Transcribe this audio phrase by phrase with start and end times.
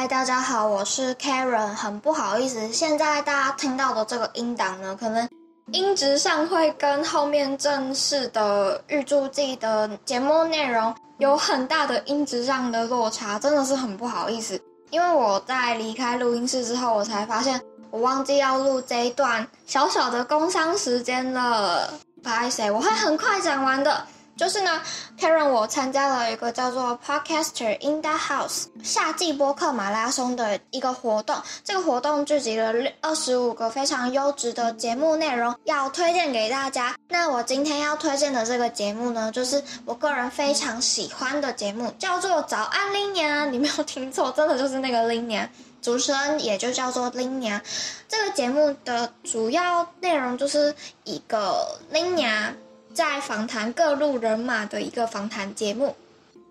[0.00, 1.74] 嗨，大家好，我是 Karen。
[1.74, 5.28] 很不好意思，现在大家听到的这个音档呢，可能
[5.72, 14.62] 音质上会跟后面正式的预祝季的节目内容有很大的音质上的落差，真的是很不好意思。
[14.90, 17.60] 因为我在离开录音室之后，我才发现
[17.90, 21.92] 我忘记要录这一段小小的工商时间了。
[22.22, 24.06] 不好意思，我会很快讲完的。
[24.38, 24.80] 就是呢
[25.18, 31.36] ，Karen，我参加了一个叫做 Podcaster in the House 夏季播客马拉松的一个活动。
[31.64, 36.94] 这个活动聚集了二十五个非常优质的节目内容，要推荐给大家。
[37.08, 43.48] 那我今天要推荐的这个节目呢，就是我个人非常喜欢的节目，叫做《早安林娘》。
[43.50, 45.48] 你没有听错，真的就是那个林娘，
[45.82, 47.60] 主持人也就叫做林娘。
[48.06, 52.54] 这个节目的主要内容就是一个林娘。
[52.98, 55.94] 在访谈各路人马的一个访谈节目，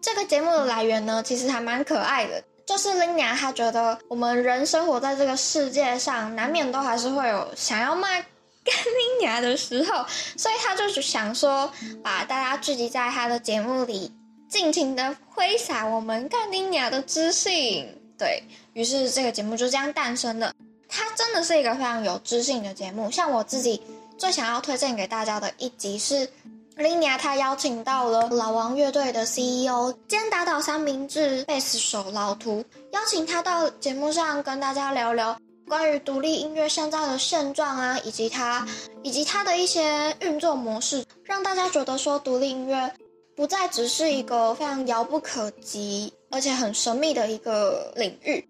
[0.02, 2.42] 这个节目的来源呢，其实还蛮可爱的。
[2.66, 8.24] 就是林娘她觉得我们人生活在这个世界上，难免都还是会有想要骂干
[8.64, 10.06] 林娘的时候，
[10.38, 11.70] 所以她就是想说，
[12.02, 14.14] 把大家聚集在她的节目里，
[14.48, 17.94] 尽情的挥洒我们干林娘的知性。
[18.18, 20.54] 对于是，这个节目就这样诞生了。
[20.88, 23.82] 它真的是一个非常有知性的节目，像我自己。
[24.18, 26.28] 最想要推荐给大家的一集是
[26.76, 38.68] Linia，她邀请到了老王乐队的 CEO 兼打倒三明治贝斯手老图，邀请他到节目上跟大家聊聊关于独立音乐现在的现状啊，以及他
[39.04, 42.92] 以及他的一些运作模式，让大家觉得说独立音乐
[43.36, 48.48] 不再只是一个非常遥不可及而且很神秘的一个领域，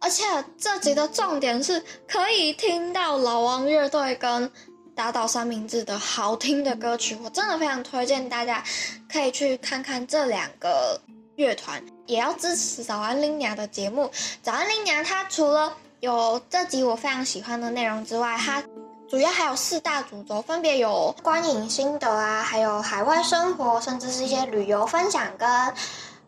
[0.00, 0.24] 而且
[0.58, 4.50] 这集的重点是可以听到老王乐队跟。
[4.94, 8.62] 打倒三明治的好听的歌曲，我真的非常推荐大家
[9.10, 11.00] 可以去看看这两个
[11.34, 14.08] 乐团，也要支持早安林娘的节目。
[14.40, 18.62] 早安林娘，它除了有这集我非常喜欢的内容之外，它
[19.08, 25.74] 主要还有四大主轴，分别有观影心得啊，还有海外生活，甚至是一些旅游分享跟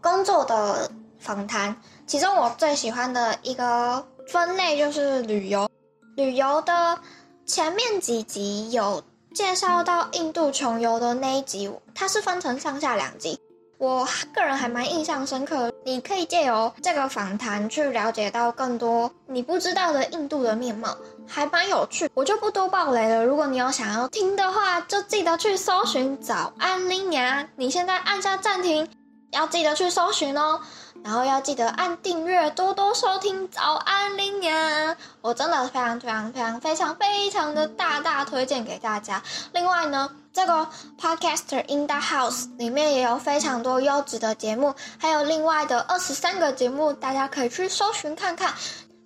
[0.01, 0.91] 工作的
[1.21, 1.77] 访谈。
[2.05, 5.71] 其中我最喜欢的一个分类就是旅游，
[6.17, 6.99] 旅游的。
[7.47, 13.39] 前面几集有介绍到印度穷游的那一集，它是分成上下两集，
[13.79, 15.73] 我个人还蛮印象深刻。
[15.85, 22.11] 你可以借由这个访谈去了解到更多你不知道的印度的面貌，还蛮有趣。
[22.15, 23.25] 我就不多爆雷了。
[23.25, 27.49] 如果你有想要听的话，就记得去搜寻“早安林娘”。
[27.55, 28.89] 你现在按下暂停，
[29.37, 30.61] 要记得去搜寻哦。
[31.05, 39.23] 然后要记得按订阅，多多收听早安林娘，我真的非常非常非常非常非常的大大推荐给大家。
[39.53, 40.67] 另外呢，这个
[41.01, 48.53] Podcaster in the House 里面也有非常多优质的节目，还有另外的二十三个节目，大家可以去搜寻看看，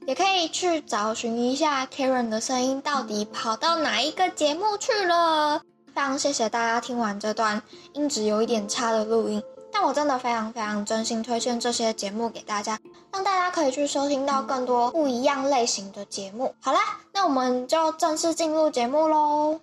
[0.06, 5.60] 也可以去找寻一下 Karen 的声音到底跑到哪一个节目去了。
[5.92, 7.60] 非常谢谢大家听完这段
[7.92, 9.42] 音质有一点差的录音。
[9.72, 12.78] 但我真的非常非常真心推荐这些节目给大家，
[13.12, 16.54] 让大家可以去收听到更多不一样类型的节目。
[16.60, 16.80] 好啦，
[17.12, 19.60] 那我们就正式进入节目喽。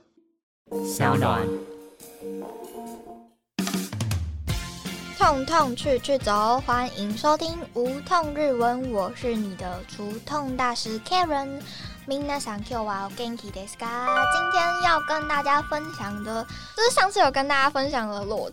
[0.86, 1.48] 小暖，
[5.18, 11.62] 痛痛去去走，欢迎收听无痛日文，我是你的除痛大师 Karen。
[12.08, 14.06] Minna san Q 哇，Genki desu ka？
[14.32, 16.42] 今天要跟大家分享的，
[16.74, 18.50] 就是上次有跟大家分享的裸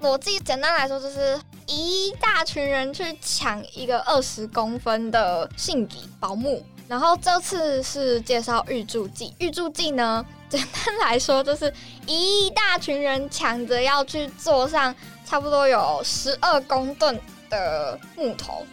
[0.00, 9.34] 逻辑简单来说就是一大群人去抢一个二十公分的性笔宝木，然后这次是介绍预祝记。
[9.38, 11.72] 预祝记呢， 简单来说就是
[12.06, 14.94] 一大群人抢着要去坐上
[15.26, 17.20] 差不多有十二公吨
[17.50, 18.64] 的木头。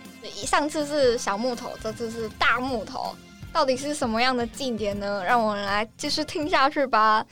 [0.46, 3.16] 上次是小木头，这次是大木头，
[3.54, 5.24] 到底是什么样的祭典呢？
[5.24, 7.26] 让我们来继续听下去吧。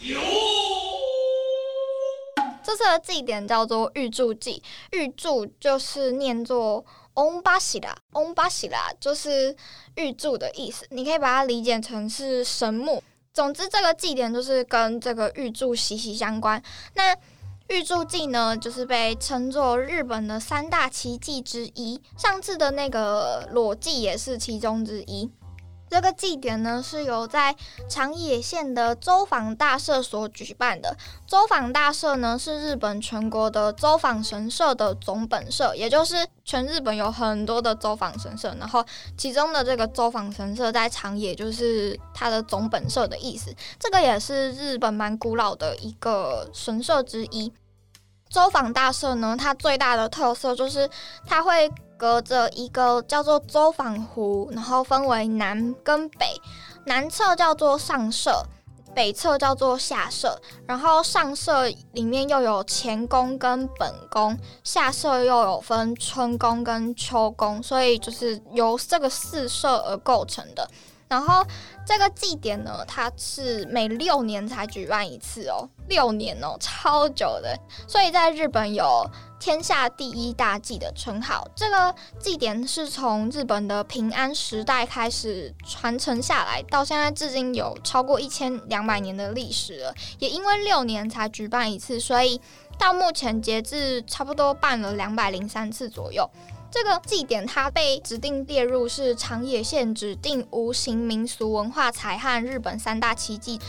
[2.63, 6.83] 这次的祭典叫做玉柱祭，玉柱就是念作
[7.15, 9.55] on 巴西啦，on 巴西啦，就是
[9.95, 10.85] 玉柱的意思。
[10.89, 13.03] 你可以把它理解成是神木。
[13.33, 16.61] 总之，这个祭典就是跟这个玉柱息息相关。
[16.93, 17.15] 那
[17.67, 21.99] 玉柱祭呢，就是被称作日本的三大奇迹之一。
[22.17, 25.29] 上次的那个裸祭也是其中之一。
[25.93, 27.55] 这个祭典呢，是由在
[27.87, 30.97] 长野县的周访大社所举办的。
[31.27, 38.83] 周访大社呢，是日本全国的周访神社的总本社，也就是全日本有很多的周访神社，然后
[39.15, 43.53] 其中的这个周访神社在长野，就是它的总本社的意思。
[43.79, 47.53] 这个也是日本蛮古老的一个神社之一。
[48.31, 50.89] 周访大社呢，它最大的特色就是
[51.27, 56.25] 它会隔着一个叫做周访湖，然后分为南跟北，
[56.85, 58.45] 南侧叫做上社。
[58.95, 70.69] 北侧叫做下社，然后上社里面又有前宫跟本宫，下社又有分春宫跟秋宫，所以就是由这个四社而构成的。
[71.07, 71.43] 然后
[71.83, 77.57] 这个祭典呢，它是每六年才举办一次哦，六年哦，超久的。
[77.87, 79.09] 所以在日本有
[79.39, 81.47] 天下第一大祭的称号。
[81.55, 89.93] 这个祭典是从日本的平安时代开始传承下来，到现在至今有超过一千两百年的历史了。
[90.19, 92.39] 也因为六年才举办一次，所以
[92.77, 96.29] 到目前截至差不多办了两百零三次左右。
[96.71, 103.59] 这个祭典它被指定列入是长野县指定无形民俗文化财和日本三大奇迹，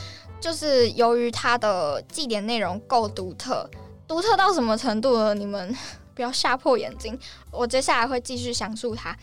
[0.45, 3.67] 就是由于它的祭典内容够独特，
[4.07, 5.33] 独特到什么程度呢？
[5.33, 5.75] 你们
[6.15, 7.19] 不要吓破眼睛，
[7.51, 9.17] 我接下来会继续详述它。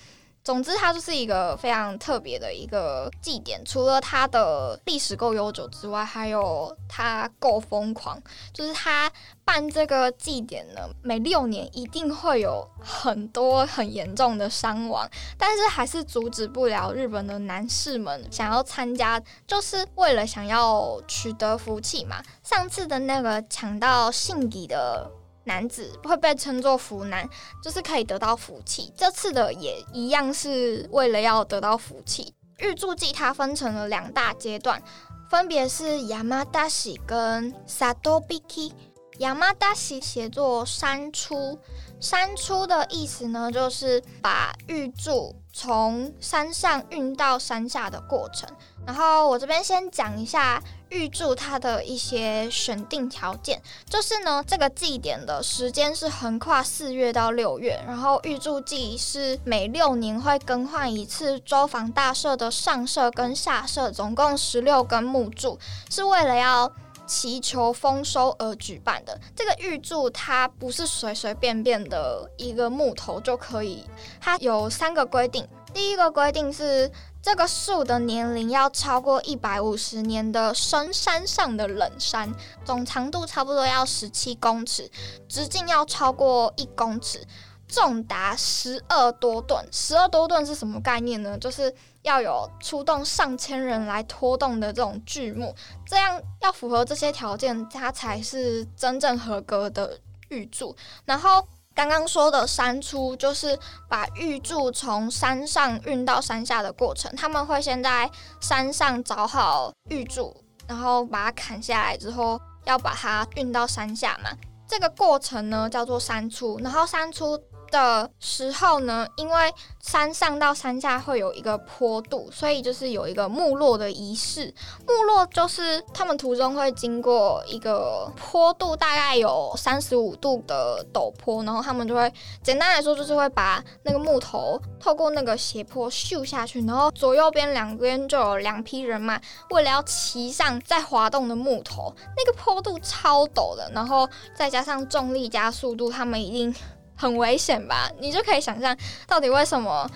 [0.44, 3.64] 总之，它就是一个非常特别的一个祭典。
[3.64, 8.20] 除了它的历史够悠久之外，还有它够疯狂。
[8.52, 9.12] 就是它
[9.46, 15.08] 办这个祭典呢，每六年一定会有很多很严重的伤亡，
[15.38, 22.22] 但是还是阻止不了日本的男士们想要参加，就是为了想要取得福气嘛。
[22.44, 25.10] 上次的那个抢到信底的。
[25.44, 27.28] 男子会被称作福男，
[27.64, 28.94] 就是可以得到福气。
[28.96, 32.34] 这次的也一样是为了要得到福气。
[32.60, 34.82] 玉柱祭它分成了两大阶段，
[35.30, 38.72] 分别是ヤマダシ跟 Sadobiki。
[39.20, 41.60] Yamadashi 写作山出，
[42.02, 48.50] 山出的意思呢，就是把玉柱从山上运到山下的过程。
[48.86, 50.60] 然后我这边先讲一下
[50.90, 65.60] 玉柱它的一些选定条件，就是呢，这个祭典的时间是横跨四月到六月，然后玉柱祭是每六年会更换一次周防大社的上社跟下社，总共十六根木柱，
[65.92, 66.72] 是为了要
[67.12, 69.20] 祈求丰收而举办的。
[69.36, 73.84] 这个玉柱它不是随随便便的一个木头就可以，
[74.22, 76.90] 它有三个规定，第一个规定是。
[77.24, 82.34] 这个树的年龄要超过一百五十年的深山上的冷杉，
[82.66, 84.90] 总长度差不多要十七公尺，
[85.30, 87.24] 直径要超过一公尺，
[87.68, 89.64] 重达十二多吨。
[89.72, 91.38] 十二多吨是什么概念呢？
[91.38, 91.72] 就是
[92.04, 95.56] 要有出动上千人来拖动的这种巨木，
[95.86, 100.00] 这样要符合这些条件，它才是真正合格的
[100.30, 100.76] 玉柱。
[101.06, 101.48] 然后。
[101.74, 103.58] 刚刚说的山出，就是
[103.88, 107.10] 把玉柱从山上运到山下的过程。
[107.16, 108.12] 他们会先在
[108.42, 110.36] 山上找好玉柱，
[110.68, 114.30] 然后把它砍下来之后，要把它运到山下嘛。
[114.68, 116.60] 这个过程呢，叫做山出。
[116.62, 117.42] 然后山出。
[117.72, 124.54] 的时候呢，因为山上到山下会有一个坡度，所以就是有一个木落的仪式。
[124.86, 132.14] 木落就是他们途中会经过一个坡度，大概有三十五度的陡坡，然后他们就会
[132.44, 139.20] 简单来说就是会把那个木头透过那个斜坡咻下去，然后左右边两边就有两批人马，
[139.50, 146.54] 为了要骑上在滑动的木头，那个坡度超陡的，然后再加上重力加速度，他们一定。
[147.02, 147.92] 很危险吧？
[147.98, 148.78] 你就可以想象，
[149.08, 149.90] 到底为什么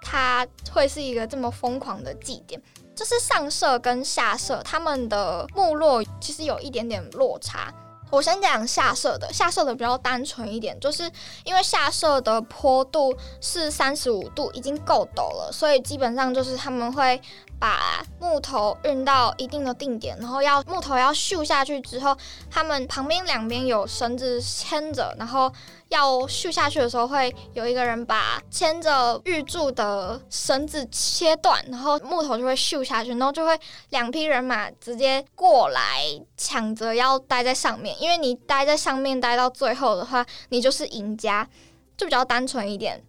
[0.00, 2.62] 它会是一个这么疯狂的祭典？
[2.94, 7.74] 就是上社跟下社他们的没落其实有一点点落差。
[8.12, 11.10] 我先讲下社的，下社的比较单纯一点，就是
[11.44, 17.20] 因为下社的坡度是三十五度，已经够陡了，所以基本上就是他们会。
[17.62, 22.16] 把木头运到一定的定点，然后要木头要咻下去之后，
[22.50, 25.48] 他们旁边两边有绳子牵着，然后
[25.90, 33.56] 要咻下去的时候，会有一个人把牵着玉柱的绳子切断，然后木头就会咻下去，然后就会
[33.90, 36.02] 两批人马直接过来
[36.36, 41.48] 抢着要待在上面，因为你待在上面待到最后的话，你就是赢家，
[41.96, 43.04] 就比较单纯一点。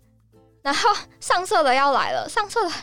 [0.63, 0.89] 然后
[1.19, 2.73] 上色的要来了，上色的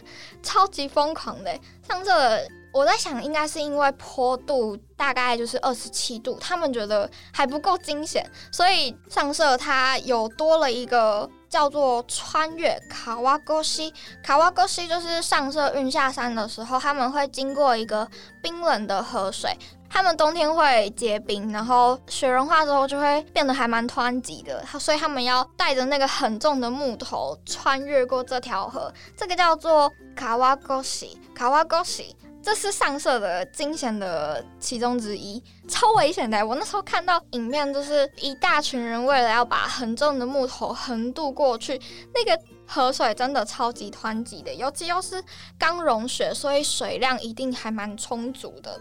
[0.42, 1.58] 超级疯狂的，
[1.88, 18.06] 上色的我在想应该是因为坡度大概就是二十七度，他们觉得还不够惊险，所以上色它有多了一个叫做穿越卡瓦沟西，卡瓦沟西就是上色运下山的时候，他们会经过一个
[18.42, 19.56] 冰冷的河水。
[19.92, 31.20] 他们冬天会结冰，然后雪融化之后就会变得还蛮湍急的，所以他们要带着那个很重的木头穿越过这条河，这个叫做卡瓦沟西。
[31.34, 36.46] 卡瓦沟西这是上色的惊险的其中之一，超危险的。
[36.46, 41.78] 我那时候看到影片，就是一大群人为了要把很重的木头横渡过去，
[42.14, 45.22] 那个河水真的超级湍急的，尤其又是
[45.58, 48.80] 刚融雪，所以水量一定还蛮充足的。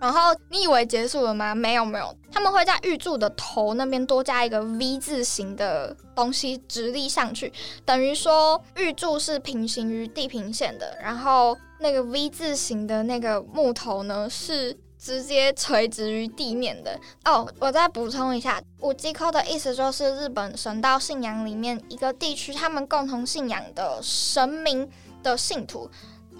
[0.00, 1.54] 然后你以为结束了吗？
[1.54, 7.52] 没有没有，他们会在玉柱的头那边多加一个 V 字形的东西直立上去，
[7.84, 16.96] 等于说玉柱是平行于地平线的，然后那个 V 字形的那个木头呢是直接垂直于地面的。
[17.24, 24.88] 哦，我再补充一下，五基扣的意思就是日本神道信仰里面一个地区他们共同信仰的神明
[25.24, 25.90] 的信徒，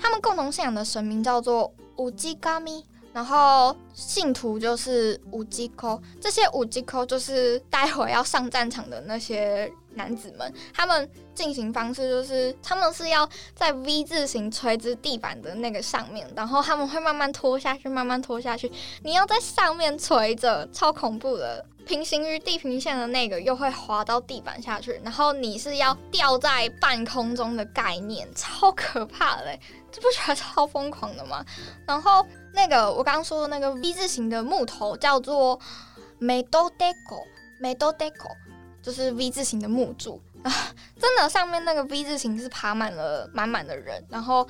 [0.01, 2.85] 他们共同信仰的神明叫做五基嘎咪。
[3.13, 21.67] 然后信徒就是五级扣，这些五级扣就是待会要上战场的那些男子们，他们进行方式就是他们是要在 V 字形垂直地板的那个上面，然后他们会慢慢拖下去，慢慢拖下去，你要在上面垂着，超恐怖的。
[21.85, 29.59] 平行于地平线的那个又会滑到地板下去，然后你是要吊在半空中的概念，超可怕的，
[29.91, 31.43] 这不觉得超疯狂的吗？
[31.87, 35.59] 然后那个我刚刚说的那个 V 字形的木头叫做
[36.21, 38.37] Medo Deco，Medo Deco
[38.83, 40.53] 就是 V 字形的木柱啊，
[41.01, 44.47] 真的上面那个 V 字形是爬满了满满的人，然后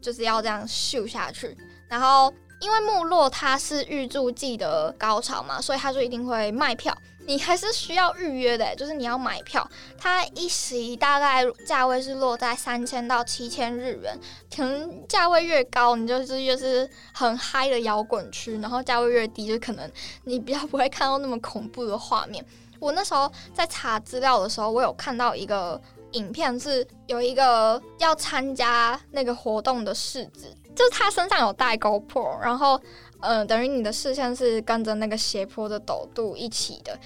[0.00, 1.56] 就是要这样秀下去，
[1.88, 2.32] 然后。
[2.60, 6.92] 因为木落它是预祝季的高潮嘛，所以它就一定会卖票。
[7.24, 9.64] 你还是需要预约的，就是你要买票。
[9.96, 14.18] 它一席大概价位是落在三千到七千日元，
[14.52, 19.88] 可能价位越高，你就是越是很嗨的摇滚区；然后价位越低，就可能
[20.24, 22.44] 你比较不会看到那么恐怖的画面。
[22.78, 25.80] 我那时候在查资料的时候，我有看到一个
[26.12, 30.54] 影片，是有一个要参加那个活动的柿子。
[30.74, 32.80] 就是他身上有带 GoPro，然后，
[33.18, 36.96] 嗯，等于你的视线是跟着那个斜坡的陡度一起的，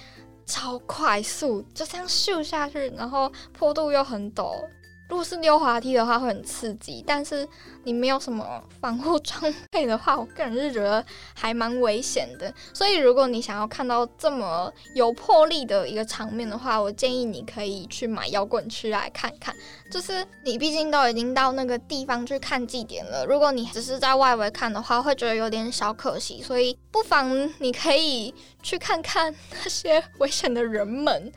[0.45, 4.63] 超快速，就这样咻下去，然后坡度又很陡。
[5.09, 7.47] 如果是溜滑梯的话会很刺激，但是
[7.83, 11.05] 你没有什么防护装备的话，我个人是觉得
[11.35, 12.51] 还蛮危险的。
[12.73, 19.53] 所以如果你想要看到这么有魄力的一个场面的话，我建议你可以去买摇滚区来看看。
[19.91, 26.41] 就是你毕竟都已经到那个地方去看祭典了，如果你只是在外围看的话，会觉得有点小可惜。
[26.41, 28.33] 所以不妨你可以
[28.63, 31.31] 去看看那些危险的人们。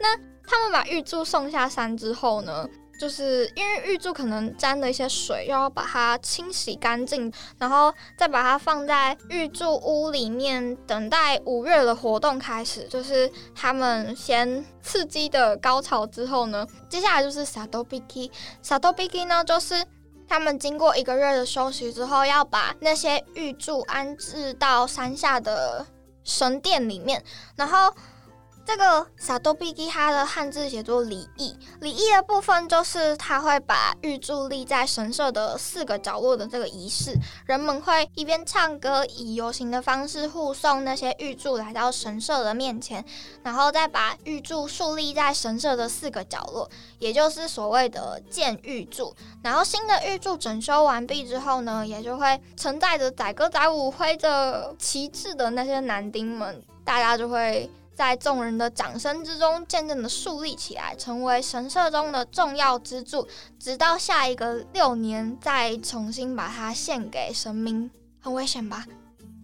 [0.00, 2.68] 那他们把玉柱送下山之后呢？
[3.02, 12.84] 就是因为玉柱可能沾了一些水，又要把它清洗干净，然后再把它放在玉柱屋里面，等待五月的活动开始。
[12.84, 18.30] 就是他们先刺激的高潮之后呢， 接下来就是萨多比基。
[18.62, 19.84] 萨多比基呢，就是
[20.28, 25.84] 他们经过一个月的休息之后，要把那些玉柱安置到山下的
[26.22, 27.20] 神殿里面，
[27.56, 27.92] 然后。
[28.64, 37.12] 这个萨多比基它的汉字写作礼义，礼义的部分就是他会把玉柱立在神社的四个角落的这个仪式，
[37.44, 43.04] 人们会一边唱歌，以游行的方式护送那些玉柱来到神社的面前，
[43.42, 49.14] 然后再把玉柱竖立在神社的四个角落，也就是所谓的建玉柱。
[49.42, 57.68] 然后新的玉柱整修完毕之后呢，也就会承载着载歌载舞、挥着旗帜的那些男丁们，大家就会。
[57.94, 63.26] 在众人的掌声之中，渐渐的树立起来，成为神社中的重要支柱，
[63.58, 67.90] 直到下一个六年再重新把它献给神明。
[68.20, 68.86] 很危险吧？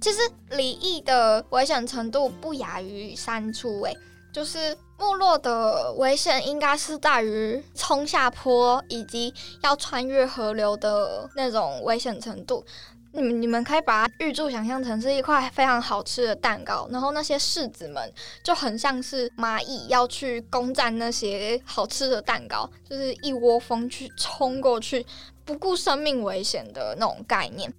[0.00, 0.19] 其实
[0.50, 3.97] 礼义的危险程度不亚于山出，诶，
[4.33, 12.64] 就是没落的危险应该是在于冲下坡以及要穿越河流的那种危险程度。
[13.11, 18.12] 你们你们可以把它玉柱想象成是一块非常好吃的蛋糕，然后那些世子们
[18.45, 25.05] 就很像是蚂蚁要去攻占那些好吃的蛋糕，就是一窝蜂去冲过去，
[25.45, 27.73] 不顾生命危险的那种概念。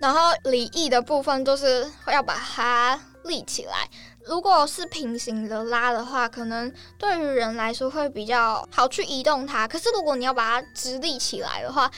[0.00, 3.88] 然后离异的部分就是要把它立起来，
[4.24, 9.68] 如果是平行的拉的话，可能对于人来说会比较好去移动它。
[9.68, 11.88] 可是如果你要把它直立起来的话，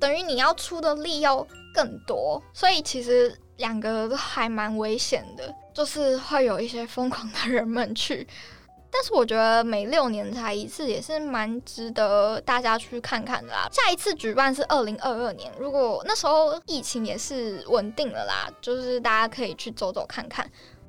[0.00, 1.46] 等于你要出的力要。
[1.72, 8.26] 更多，所以其实两个都还蛮危险的，就是会有一些疯狂的人们去。
[8.94, 13.66] 但是我觉得每六年才一次，也是蛮值得大家去看看的啦。
[13.72, 20.46] 下一次举办是二零二二年，如果那时候疫情也是稳定了啦，就是大家可以去走走看看。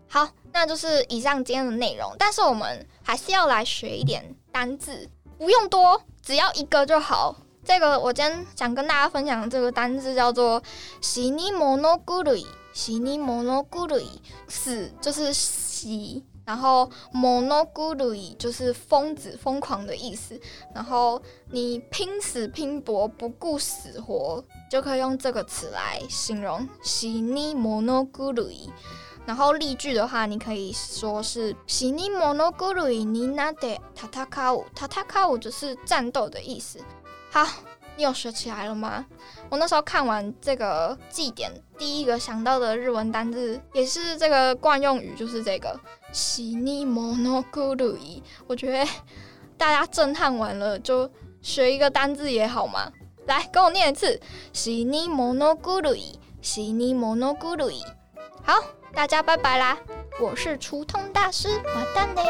[0.09, 2.13] 好，那就是以上今天的内容。
[2.19, 7.33] 但是我们还是要来学一点单字，不用多，只要一个就好。
[7.65, 10.61] 这个我今天想跟大家分享的这个单字叫做
[10.99, 20.37] “喜尼摩诺古里”，喜尼摩诺古里，死就是喜，然后摩诺古里就是疯子、疯狂的意思。
[20.75, 28.69] 然后你拼死拼搏、不顾死活，就可以用这个词来形容“喜尼摩诺古里”。
[29.25, 36.77] 然后例句的话，你可以说是“喜尼摩诺古里尼那德塔塔卡乌”，塔塔卡乌就是战斗的意思。
[37.32, 37.46] 好，
[37.96, 39.04] 你有学起来了吗？
[39.50, 45.78] 我那时候看完这个祭典，第一个想到的日文单字也是这个惯用语，就是这个“
[46.12, 48.22] 西尼モノグルイ”。
[48.46, 48.86] 我觉得
[49.56, 51.10] 大家震撼完了，就
[51.42, 52.92] 学一个单字也好嘛。
[53.26, 54.20] 来，跟我念一次“
[54.52, 57.82] 西尼モノグルイ”，西尼モノグルイ。
[58.42, 58.54] 好，
[58.94, 59.76] 大家拜拜啦！
[60.20, 62.22] 我是除痛大师，马丹呢。